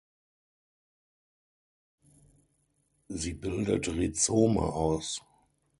[3.09, 5.21] Sie bildet Rhizome aus.